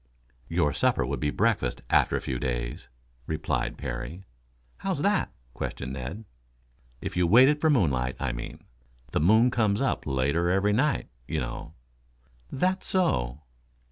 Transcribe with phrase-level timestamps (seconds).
[0.49, 2.87] "Your supper would be breakfast after a few days,"
[3.27, 4.23] replied Parry.
[4.77, 6.25] "How's that!" questioned Ned.
[7.01, 8.63] "If you waited for moonlight, I mean.
[9.11, 11.75] The moon comes up later every night, you know."
[12.51, 13.41] "That's so."